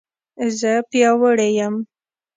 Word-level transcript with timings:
زه 0.59 0.71
پیاوړې 0.89 1.49
یم 1.59 1.75